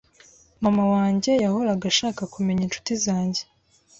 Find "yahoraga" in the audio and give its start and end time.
1.43-1.85